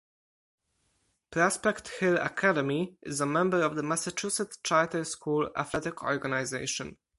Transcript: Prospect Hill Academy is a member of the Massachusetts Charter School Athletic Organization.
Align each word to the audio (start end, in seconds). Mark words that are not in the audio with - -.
Prospect 1.29 1.89
Hill 1.99 2.17
Academy 2.17 2.97
is 3.03 3.21
a 3.21 3.25
member 3.27 3.61
of 3.61 3.75
the 3.75 3.83
Massachusetts 3.83 4.57
Charter 4.63 5.03
School 5.03 5.51
Athletic 5.55 6.01
Organization. 6.01 6.97